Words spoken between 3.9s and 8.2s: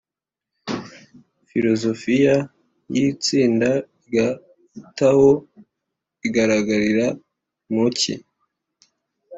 rya tao igaragarira mu ki?